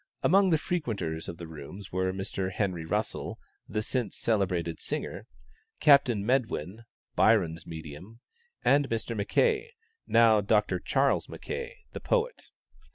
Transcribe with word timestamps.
Amongst 0.23 0.49
the 0.49 0.57
frequenters 0.57 1.29
of 1.29 1.37
the 1.37 1.45
rooms 1.45 1.91
were 1.91 2.11
Mr. 2.11 2.51
Henry 2.53 2.85
Russell, 2.85 3.37
the 3.69 3.83
since 3.83 4.17
celebrated 4.17 4.79
singer; 4.79 5.27
Captain 5.79 6.25
Medwin 6.25 6.85
(Byron's 7.15 7.67
medium), 7.67 8.19
and 8.65 8.89
Mr. 8.89 9.15
Mackay, 9.15 9.73
now 10.07 10.41
Dr. 10.41 10.79
Charles 10.79 11.29
Mackay, 11.29 11.77
the 11.93 11.99
poet. 11.99 12.49